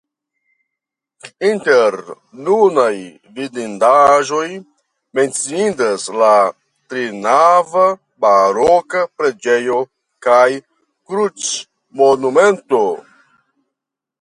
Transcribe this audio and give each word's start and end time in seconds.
Inter 1.49 1.93
nunaj 2.45 2.93
vidindaĵoj 3.35 4.47
menciindas 5.19 6.07
la 6.21 6.31
trinava 6.93 7.85
baroka 8.27 9.05
preĝejo 9.21 9.77
kaj 10.29 10.47
krucmonumento. 10.57 12.83